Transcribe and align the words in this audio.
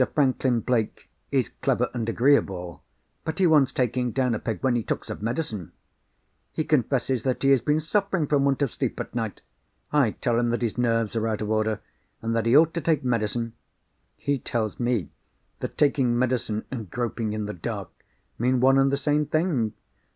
Franklin 0.15 0.61
Blake 0.61 1.11
is 1.31 1.49
clever 1.61 1.91
and 1.93 2.09
agreeable, 2.09 2.81
but 3.23 3.37
he 3.37 3.45
wants 3.45 3.71
taking 3.71 4.09
down 4.11 4.33
a 4.33 4.39
peg 4.39 4.63
when 4.63 4.75
he 4.75 4.81
talks 4.81 5.11
of 5.11 5.21
medicine. 5.21 5.73
He 6.51 6.63
confesses 6.63 7.21
that 7.21 7.43
he 7.43 7.51
has 7.51 7.61
been 7.61 7.79
suffering 7.79 8.25
from 8.25 8.43
want 8.43 8.63
of 8.63 8.71
sleep 8.71 8.99
at 8.99 9.13
night. 9.13 9.41
I 9.93 10.09
tell 10.19 10.39
him 10.39 10.49
that 10.49 10.63
his 10.63 10.75
nerves 10.75 11.15
are 11.15 11.27
out 11.27 11.41
of 11.41 11.51
order, 11.51 11.81
and 12.19 12.35
that 12.35 12.47
he 12.47 12.57
ought 12.57 12.73
to 12.73 12.81
take 12.81 13.03
medicine. 13.03 13.53
He 14.17 14.39
tells 14.39 14.79
me 14.79 15.11
that 15.59 15.77
taking 15.77 16.17
medicine 16.17 16.65
and 16.71 16.89
groping 16.89 17.33
in 17.33 17.45
the 17.45 17.53
dark 17.53 17.91
mean 18.39 18.59
one 18.59 18.79
and 18.79 18.91
the 18.91 18.97
same 18.97 19.27
thing. 19.27 19.73